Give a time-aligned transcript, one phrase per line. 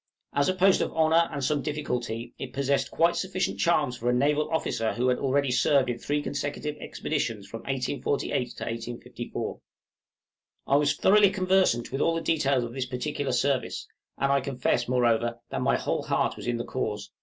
[0.33, 4.13] As a post of honor and some difficulty, it possessed quite sufficient charms for a
[4.13, 9.59] naval officer who had already served in three consecutive expeditions from 1848 to 1854.
[10.65, 13.85] I was thoroughly conversant with all the details of this peculiar service;
[14.17, 17.11] and I confess, moreover, that my whole heart was in the cause.